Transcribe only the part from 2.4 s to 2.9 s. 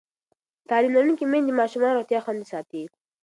ساتي.